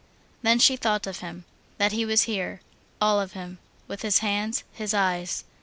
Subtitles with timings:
[0.41, 1.45] Then she thought of him,
[1.77, 2.61] that he was here,
[2.99, 5.43] all of him, with his hands, his eyes.